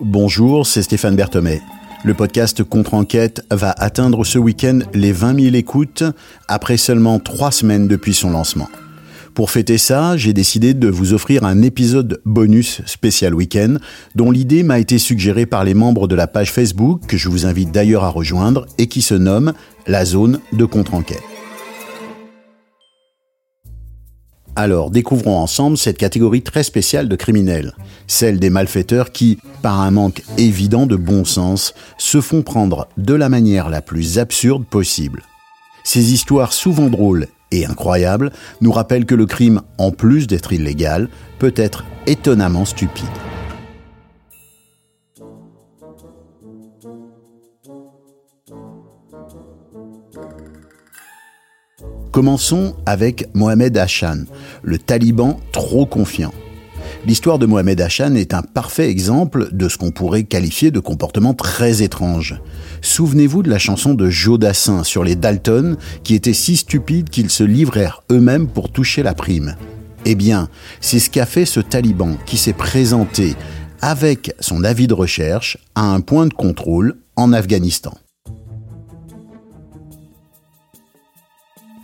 [0.00, 1.62] Bonjour, c'est Stéphane Berthomé.
[2.04, 6.04] Le podcast Contre-enquête va atteindre ce week-end les 20 000 écoutes
[6.48, 8.68] après seulement trois semaines depuis son lancement.
[9.32, 13.76] Pour fêter ça, j'ai décidé de vous offrir un épisode bonus spécial week-end
[14.14, 17.46] dont l'idée m'a été suggérée par les membres de la page Facebook que je vous
[17.46, 19.54] invite d'ailleurs à rejoindre et qui se nomme
[19.86, 21.35] La Zone de Contre-enquête.
[24.58, 27.74] Alors, découvrons ensemble cette catégorie très spéciale de criminels,
[28.06, 33.12] celle des malfaiteurs qui, par un manque évident de bon sens, se font prendre de
[33.12, 35.24] la manière la plus absurde possible.
[35.84, 41.10] Ces histoires souvent drôles et incroyables nous rappellent que le crime, en plus d'être illégal,
[41.38, 43.04] peut être étonnamment stupide.
[52.16, 54.24] Commençons avec Mohamed Hassan,
[54.62, 56.32] le taliban trop confiant.
[57.04, 61.34] L'histoire de Mohamed Hassan est un parfait exemple de ce qu'on pourrait qualifier de comportement
[61.34, 62.40] très étrange.
[62.80, 67.28] Souvenez-vous de la chanson de Joe Dassin sur les Dalton qui étaient si stupides qu'ils
[67.28, 69.54] se livrèrent eux-mêmes pour toucher la prime.
[70.06, 70.48] Eh bien,
[70.80, 73.34] c'est ce qu'a fait ce taliban qui s'est présenté
[73.82, 77.92] avec son avis de recherche à un point de contrôle en Afghanistan.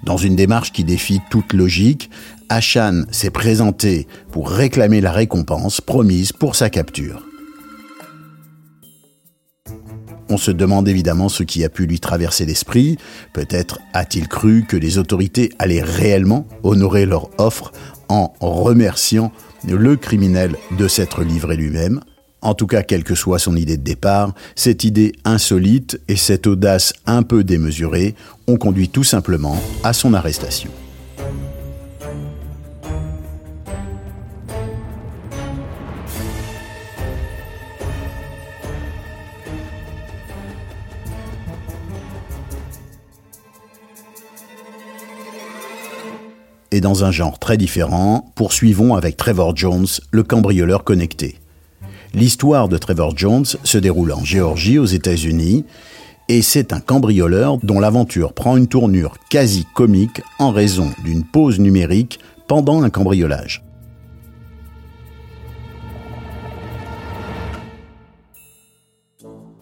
[0.03, 2.11] Dans une démarche qui défie toute logique,
[2.49, 7.23] Hassan s'est présenté pour réclamer la récompense promise pour sa capture.
[10.29, 12.97] On se demande évidemment ce qui a pu lui traverser l'esprit.
[13.33, 17.71] Peut-être a-t-il cru que les autorités allaient réellement honorer leur offre
[18.09, 19.31] en remerciant
[19.69, 22.01] le criminel de s'être livré lui-même.
[22.45, 26.49] En tout cas, quelle que soit son idée de départ, cette idée insolite et cette
[26.49, 28.17] audace un peu démesurée
[28.49, 30.73] ont conduit tout simplement à son arrestation.
[46.73, 51.42] Et dans un genre très différent, poursuivons avec Trevor Jones, le cambrioleur connecté.
[52.15, 55.65] L'histoire de Trevor Jones se déroule en Géorgie aux États-Unis
[56.29, 61.59] et c'est un cambrioleur dont l'aventure prend une tournure quasi comique en raison d'une pause
[61.59, 63.65] numérique pendant un cambriolage.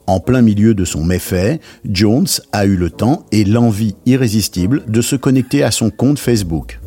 [0.09, 5.03] En plein milieu de son méfait, Jones a eu le temps et l'envie irrésistible de
[5.03, 6.81] se connecter à son compte Facebook.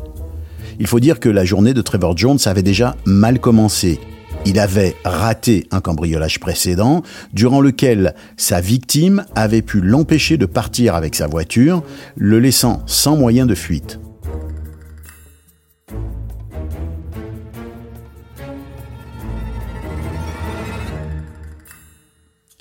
[0.78, 3.98] Il faut dire que la journée de Trevor Jones avait déjà mal commencé
[4.46, 10.94] il avait raté un cambriolage précédent, durant lequel sa victime avait pu l'empêcher de partir
[10.94, 11.82] avec sa voiture,
[12.16, 13.98] le laissant sans moyen de fuite.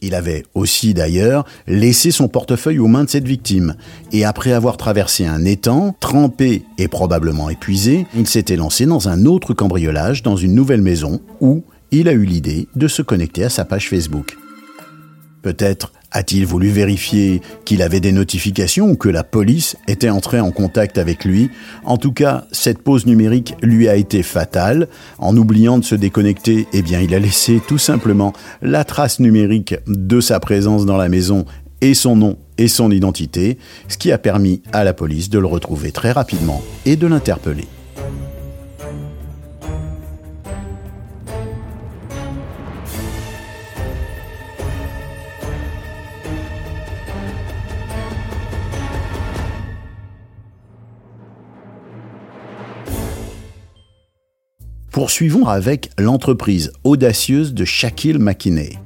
[0.06, 3.76] Il avait aussi d'ailleurs laissé son portefeuille aux mains de cette victime,
[4.12, 9.26] et après avoir traversé un étang, trempé et probablement épuisé, il s'était lancé dans un
[9.26, 11.64] autre cambriolage dans une nouvelle maison où
[12.00, 14.36] il a eu l'idée de se connecter à sa page Facebook.
[15.44, 20.52] Peut-être a-t-il voulu vérifier qu'il avait des notifications ou que la police était entrée en
[20.52, 21.50] contact avec lui.
[21.84, 24.88] En tout cas, cette pause numérique lui a été fatale.
[25.20, 29.76] En oubliant de se déconnecter, eh bien, il a laissé tout simplement la trace numérique
[29.88, 31.46] de sa présence dans la maison
[31.82, 35.48] et son nom et son identité, ce qui a permis à la police de le
[35.48, 37.68] retrouver très rapidement et de l'interpeller.
[54.94, 58.78] Poursuivons avec l'entreprise audacieuse de Shaquille McKinney.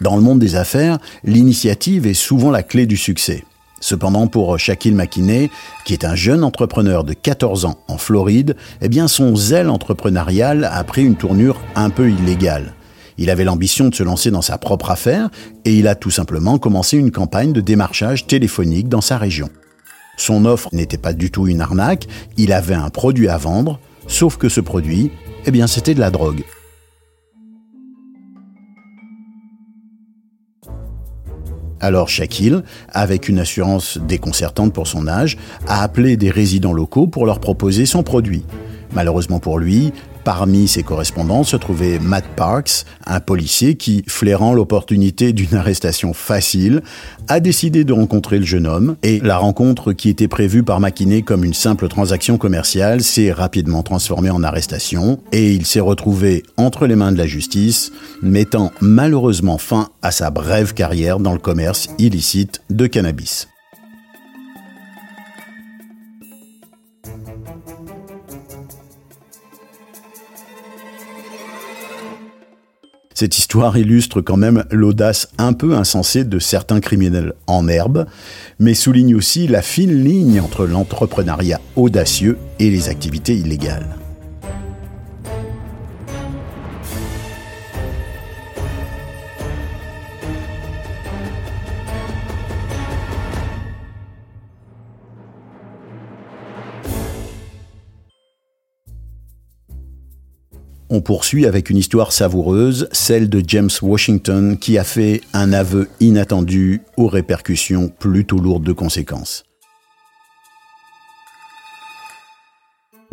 [0.00, 3.44] Dans le monde des affaires, l'initiative est souvent la clé du succès.
[3.78, 5.52] Cependant, pour Shaquille McKinney,
[5.84, 10.64] qui est un jeune entrepreneur de 14 ans en Floride, eh bien son zèle entrepreneurial
[10.64, 12.74] a pris une tournure un peu illégale.
[13.18, 15.30] Il avait l'ambition de se lancer dans sa propre affaire
[15.64, 19.48] et il a tout simplement commencé une campagne de démarchage téléphonique dans sa région.
[20.16, 24.36] Son offre n'était pas du tout une arnaque, il avait un produit à vendre, sauf
[24.36, 25.10] que ce produit,
[25.46, 26.44] eh bien c'était de la drogue.
[31.82, 37.24] Alors Shaquille, avec une assurance déconcertante pour son âge, a appelé des résidents locaux pour
[37.24, 38.44] leur proposer son produit.
[38.92, 39.92] Malheureusement pour lui,
[40.24, 46.82] Parmi ses correspondants se trouvait Matt Parks, un policier qui, flairant l'opportunité d'une arrestation facile,
[47.28, 51.22] a décidé de rencontrer le jeune homme et la rencontre qui était prévue par McKinney
[51.22, 56.86] comme une simple transaction commerciale s'est rapidement transformée en arrestation et il s'est retrouvé entre
[56.86, 57.92] les mains de la justice,
[58.22, 63.48] mettant malheureusement fin à sa brève carrière dans le commerce illicite de cannabis.
[73.20, 78.06] Cette histoire illustre quand même l'audace un peu insensée de certains criminels en herbe,
[78.58, 83.99] mais souligne aussi la fine ligne entre l'entrepreneuriat audacieux et les activités illégales.
[100.92, 105.88] On poursuit avec une histoire savoureuse, celle de James Washington qui a fait un aveu
[106.00, 109.44] inattendu aux répercussions plutôt lourdes de conséquences.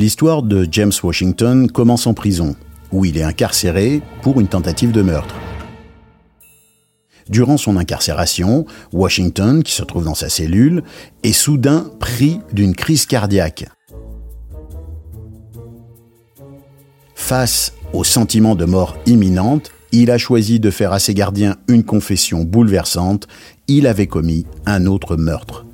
[0.00, 2.56] L'histoire de James Washington commence en prison,
[2.90, 5.36] où il est incarcéré pour une tentative de meurtre.
[7.28, 10.82] Durant son incarcération, Washington, qui se trouve dans sa cellule,
[11.22, 13.66] est soudain pris d'une crise cardiaque.
[17.28, 21.84] Face au sentiment de mort imminente, il a choisi de faire à ses gardiens une
[21.84, 23.28] confession bouleversante.
[23.66, 25.66] Il avait commis un autre meurtre.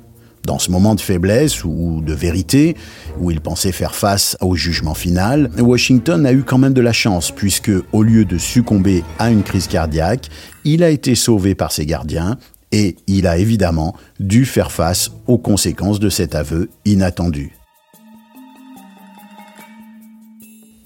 [0.43, 2.75] Dans ce moment de faiblesse ou de vérité,
[3.21, 6.91] où il pensait faire face au jugement final, Washington a eu quand même de la
[6.91, 10.27] chance, puisque au lieu de succomber à une crise cardiaque,
[10.65, 12.37] il a été sauvé par ses gardiens
[12.73, 17.53] et il a évidemment dû faire face aux conséquences de cet aveu inattendu.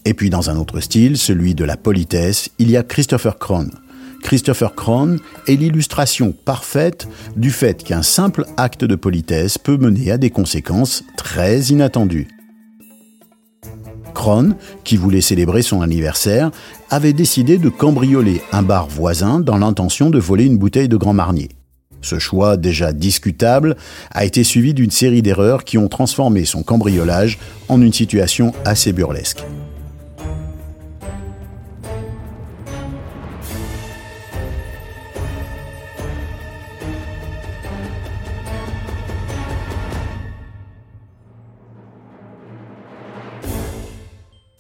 [0.10, 3.70] Et puis dans un autre style, celui de la politesse, il y a Christopher Krohn.
[4.24, 10.18] Christopher Krohn est l'illustration parfaite du fait qu'un simple acte de politesse peut mener à
[10.18, 12.28] des conséquences très inattendues.
[14.16, 16.50] Krohn, qui voulait célébrer son anniversaire,
[16.90, 21.14] avait décidé de cambrioler un bar voisin dans l'intention de voler une bouteille de Grand
[21.14, 21.50] Marnier.
[22.02, 23.76] Ce choix déjà discutable
[24.10, 28.92] a été suivi d'une série d'erreurs qui ont transformé son cambriolage en une situation assez
[28.92, 29.44] burlesque.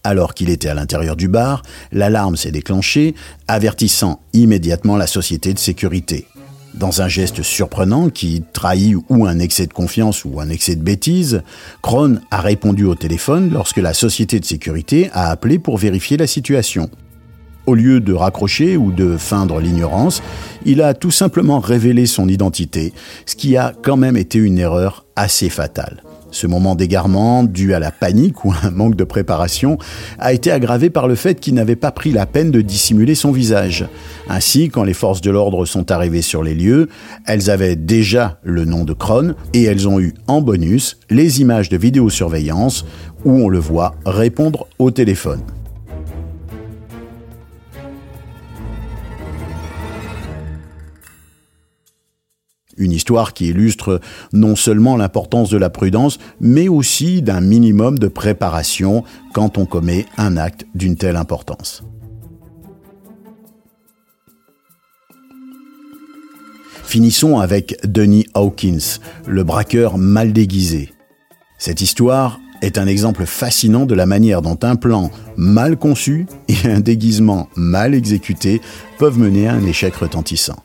[0.03, 1.61] Alors qu'il était à l'intérieur du bar,
[1.91, 3.15] l'alarme s'est déclenchée,
[3.47, 6.25] avertissant immédiatement la société de sécurité.
[6.73, 10.83] Dans un geste surprenant qui trahit ou un excès de confiance ou un excès de
[10.83, 11.41] bêtise,
[11.81, 16.27] Kron a répondu au téléphone lorsque la société de sécurité a appelé pour vérifier la
[16.27, 16.89] situation.
[17.65, 20.23] Au lieu de raccrocher ou de feindre l'ignorance,
[20.65, 22.93] il a tout simplement révélé son identité,
[23.25, 26.03] ce qui a quand même été une erreur assez fatale.
[26.31, 29.77] Ce moment d'égarement, dû à la panique ou à un manque de préparation,
[30.19, 33.31] a été aggravé par le fait qu'il n'avait pas pris la peine de dissimuler son
[33.31, 33.87] visage.
[34.29, 36.87] Ainsi, quand les forces de l'ordre sont arrivées sur les lieux,
[37.25, 41.69] elles avaient déjà le nom de Kron et elles ont eu en bonus les images
[41.69, 42.85] de vidéosurveillance
[43.25, 45.41] où on le voit répondre au téléphone.
[52.79, 53.99] Une histoire qui illustre
[54.33, 59.03] non seulement l'importance de la prudence, mais aussi d'un minimum de préparation
[59.33, 61.83] quand on commet un acte d'une telle importance.
[66.85, 70.91] Finissons avec Denis Hawkins, le braqueur mal déguisé.
[71.59, 76.67] Cette histoire est un exemple fascinant de la manière dont un plan mal conçu et
[76.67, 78.61] un déguisement mal exécuté
[78.97, 80.63] peuvent mener à un échec retentissant.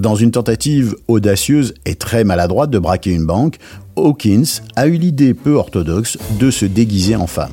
[0.00, 3.58] Dans une tentative audacieuse et très maladroite de braquer une banque,
[3.96, 7.52] Hawkins a eu l'idée peu orthodoxe de se déguiser en femme.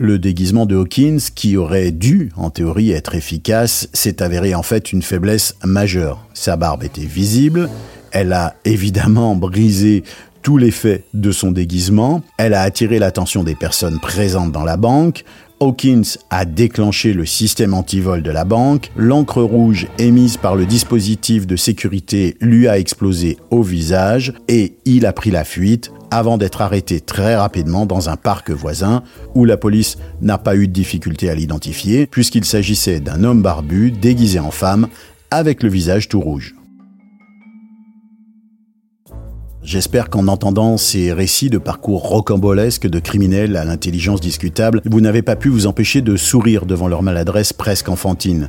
[0.00, 4.92] Le déguisement de Hawkins, qui aurait dû, en théorie, être efficace, s'est avéré en fait
[4.92, 6.24] une faiblesse majeure.
[6.34, 7.68] Sa barbe était visible,
[8.12, 10.04] elle a évidemment brisé
[10.42, 15.24] tout l'effet de son déguisement, elle a attiré l'attention des personnes présentes dans la banque,
[15.60, 21.46] Hawkins a déclenché le système antivol de la banque, l'encre rouge émise par le dispositif
[21.46, 26.62] de sécurité lui a explosé au visage et il a pris la fuite avant d'être
[26.62, 29.02] arrêté très rapidement dans un parc voisin
[29.34, 33.90] où la police n'a pas eu de difficulté à l'identifier puisqu'il s'agissait d'un homme barbu
[33.90, 34.88] déguisé en femme
[35.30, 36.54] avec le visage tout rouge.
[39.62, 45.20] J'espère qu'en entendant ces récits de parcours rocambolesques de criminels à l'intelligence discutable, vous n'avez
[45.20, 48.48] pas pu vous empêcher de sourire devant leur maladresse presque enfantine.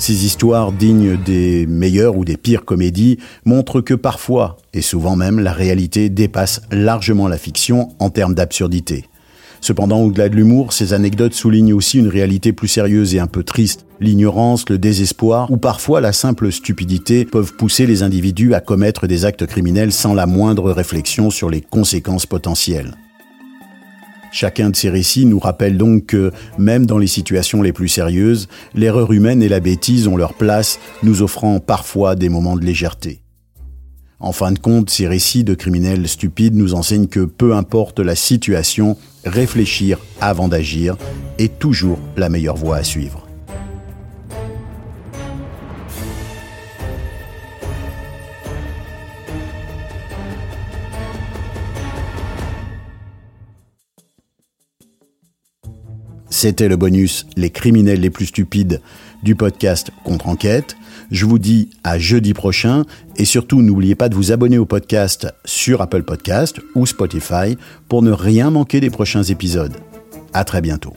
[0.00, 5.38] Ces histoires dignes des meilleures ou des pires comédies montrent que parfois, et souvent même,
[5.38, 9.04] la réalité dépasse largement la fiction en termes d'absurdité.
[9.60, 13.44] Cependant, au-delà de l'humour, ces anecdotes soulignent aussi une réalité plus sérieuse et un peu
[13.44, 13.84] triste.
[14.00, 19.26] L'ignorance, le désespoir ou parfois la simple stupidité peuvent pousser les individus à commettre des
[19.26, 22.94] actes criminels sans la moindre réflexion sur les conséquences potentielles.
[24.32, 28.48] Chacun de ces récits nous rappelle donc que, même dans les situations les plus sérieuses,
[28.74, 33.22] l'erreur humaine et la bêtise ont leur place, nous offrant parfois des moments de légèreté.
[34.20, 38.14] En fin de compte, ces récits de criminels stupides nous enseignent que peu importe la
[38.14, 40.96] situation, réfléchir avant d'agir
[41.38, 43.29] est toujours la meilleure voie à suivre.
[56.42, 58.80] C'était le bonus Les criminels les plus stupides
[59.22, 60.74] du podcast Contre-enquête.
[61.10, 65.26] Je vous dis à jeudi prochain et surtout n'oubliez pas de vous abonner au podcast
[65.44, 67.58] sur Apple Podcast ou Spotify
[67.90, 69.76] pour ne rien manquer des prochains épisodes.
[70.32, 70.94] À très bientôt.